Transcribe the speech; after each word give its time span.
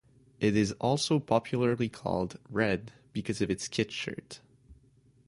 It 0.39 0.55
is 0.57 0.71
also 0.81 1.19
popularly 1.19 1.87
called 1.87 2.39
"Red" 2.49 2.91
because 3.13 3.39
of 3.39 3.51
its 3.51 3.67
kit 3.67 3.91
shirt. 3.91 4.41